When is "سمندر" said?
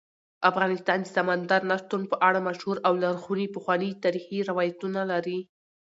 1.15-1.61